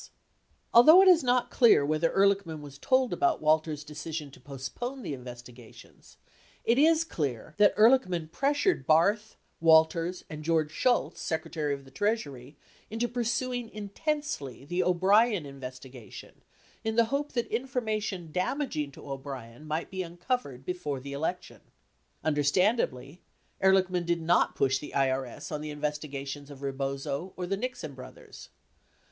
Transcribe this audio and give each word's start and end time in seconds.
Although 0.73 1.03
it 1.03 1.07
is 1.07 1.21
not 1.23 1.51
clear 1.51 1.85
whether 1.85 2.09
Ehrlichman 2.11 2.61
was 2.61 2.79
told 2.79 3.13
about 3.13 3.39
Wal 3.39 3.59
ters' 3.59 3.83
decision 3.83 4.31
to 4.31 4.39
postpone 4.41 5.03
the 5.03 5.13
investigations, 5.13 6.17
it 6.65 6.79
is 6.79 7.03
clear 7.03 7.53
that 7.57 7.75
Ehrlich 7.77 8.07
man 8.09 8.27
pressured 8.27 8.87
Barth, 8.87 9.35
Walters, 9.59 10.23
and 10.27 10.43
George 10.43 10.71
Shultz, 10.71 11.21
Secretary 11.21 11.71
of 11.75 11.85
the 11.85 11.91
Treasury, 11.91 12.57
into 12.89 13.07
pursuing 13.07 13.69
intensely 13.69 14.65
the 14.65 14.81
O'Brien 14.81 15.45
investigation 15.45 16.41
in 16.83 16.95
the 16.95 17.05
hope 17.13 17.33
that 17.33 17.45
information 17.49 18.31
damaging 18.31 18.91
to 18.93 19.07
O'Brien 19.07 19.67
might 19.67 19.91
be 19.91 20.01
uncovered 20.01 20.65
be 20.65 20.73
fore 20.73 20.99
the 20.99 21.13
election. 21.13 21.61
Understandably, 22.23 23.21
Ehrlichman 23.61 24.07
did 24.07 24.19
not 24.23 24.55
push 24.55 24.79
the 24.79 24.93
IRS 24.95 25.51
on 25.51 25.61
the 25.61 25.69
investigations 25.69 26.49
of 26.49 26.63
Rebozo 26.63 27.33
or 27.37 27.45
the 27.45 27.55
Nixon 27.55 27.93
brothers. 27.93 28.49